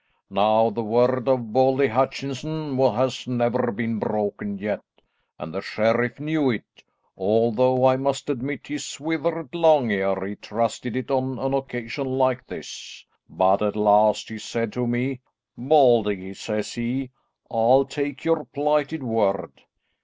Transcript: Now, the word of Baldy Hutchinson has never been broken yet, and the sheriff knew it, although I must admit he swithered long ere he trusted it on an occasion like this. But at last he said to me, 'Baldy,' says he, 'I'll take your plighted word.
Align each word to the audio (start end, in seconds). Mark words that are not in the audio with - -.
Now, 0.31 0.71
the 0.71 0.81
word 0.81 1.27
of 1.27 1.53
Baldy 1.53 1.85
Hutchinson 1.85 2.75
has 2.79 3.27
never 3.27 3.71
been 3.71 3.99
broken 3.99 4.57
yet, 4.57 4.81
and 5.37 5.53
the 5.53 5.61
sheriff 5.61 6.19
knew 6.19 6.49
it, 6.49 6.81
although 7.15 7.85
I 7.85 7.97
must 7.97 8.27
admit 8.27 8.65
he 8.65 8.79
swithered 8.79 9.53
long 9.53 9.91
ere 9.91 10.25
he 10.25 10.35
trusted 10.37 10.95
it 10.95 11.11
on 11.11 11.37
an 11.37 11.53
occasion 11.53 12.07
like 12.07 12.47
this. 12.47 13.05
But 13.29 13.61
at 13.61 13.75
last 13.75 14.29
he 14.29 14.39
said 14.39 14.73
to 14.73 14.87
me, 14.87 15.21
'Baldy,' 15.55 16.33
says 16.33 16.73
he, 16.73 17.11
'I'll 17.51 17.85
take 17.85 18.25
your 18.25 18.45
plighted 18.45 19.03
word. 19.03 19.51